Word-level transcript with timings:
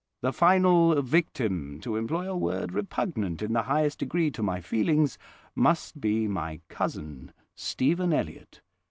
The 0.21 0.33
final 0.33 0.99
'victim'—to 0.99 1.95
employ 1.95 2.27
a 2.27 2.35
word 2.35 2.73
repugnant 2.73 3.43
in 3.43 3.53
the 3.53 3.61
highest 3.61 3.99
degree 3.99 4.31
to 4.31 4.41
my 4.41 4.59
feelings—must 4.59 6.01
be 6.01 6.27
my 6.27 6.59
cousin, 6.69 7.31
Stephen 7.55 8.11
Elliott. 8.11 8.61